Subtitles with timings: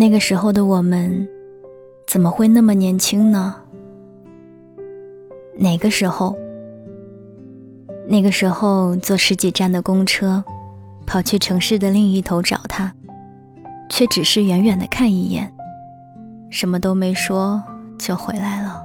[0.00, 1.28] 那个时候的我们，
[2.06, 3.54] 怎么会那么年轻呢？
[5.58, 6.34] 哪个时候？
[8.08, 10.42] 那个时候坐十几站的公车，
[11.06, 12.94] 跑去城市的另一头找他，
[13.90, 15.52] 却只是远远的看一眼，
[16.48, 17.62] 什么都没说
[17.98, 18.82] 就回来了。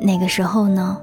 [0.00, 1.02] 那个时候呢？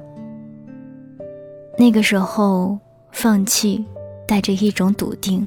[1.77, 2.79] 那个时候
[3.11, 3.85] 放弃，
[4.25, 5.45] 带着一种笃定，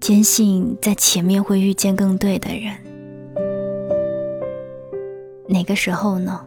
[0.00, 2.72] 坚信在前面会遇见更对的人。
[5.48, 6.40] 哪个时候呢？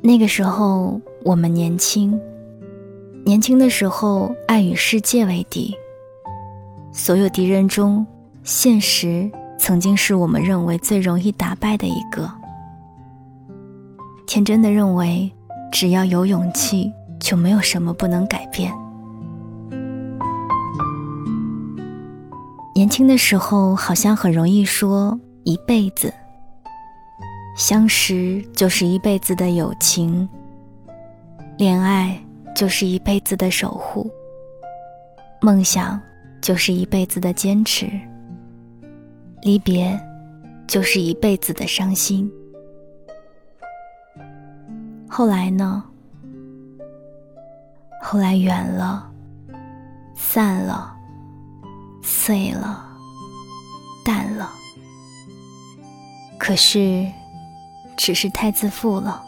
[0.00, 2.18] 那个时候我们年轻，
[3.24, 5.74] 年轻的时候爱与世界为敌，
[6.92, 8.04] 所有敌人中，
[8.42, 12.28] 现实曾经是我们认为最容易打败的一个。
[14.26, 15.30] 天真的认为，
[15.70, 18.72] 只要有勇气，就没有什么不能改变。
[22.74, 26.12] 年轻的时候好像很容易说一辈子。
[27.54, 30.26] 相识就是一辈子的友情，
[31.58, 32.18] 恋爱
[32.54, 34.10] 就是一辈子的守护，
[35.42, 36.00] 梦想
[36.40, 37.86] 就是一辈子的坚持，
[39.42, 40.00] 离别
[40.66, 42.30] 就是一辈子的伤心。
[45.06, 45.84] 后来呢？
[48.02, 49.08] 后来远了，
[50.14, 50.96] 散了，
[52.24, 52.86] 碎了，
[54.04, 54.52] 淡了。
[56.38, 57.10] 可是。
[57.94, 59.22] 只是太自负了，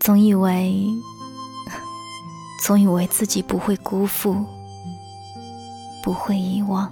[0.00, 0.86] 总以为，
[2.64, 4.46] 总以为自己不会辜负，
[6.02, 6.90] 不会遗忘。